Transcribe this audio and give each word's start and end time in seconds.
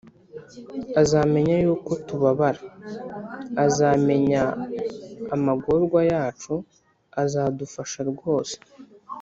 Azameny' 1.01 1.71
uko 1.75 1.91
tubabara, 2.07 2.63
Azameny' 3.65 4.35
amagorwa 5.35 5.99
yacu, 6.11 6.53
Azadufasha 7.21 7.99
rwose. 8.11 8.55